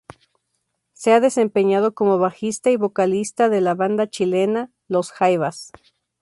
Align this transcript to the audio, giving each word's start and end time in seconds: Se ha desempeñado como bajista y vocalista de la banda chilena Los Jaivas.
Se 0.93 1.13
ha 1.13 1.19
desempeñado 1.19 1.93
como 1.93 2.17
bajista 2.17 2.71
y 2.71 2.75
vocalista 2.75 3.49
de 3.49 3.61
la 3.61 3.75
banda 3.75 4.09
chilena 4.09 4.71
Los 4.87 5.11
Jaivas. 5.11 5.71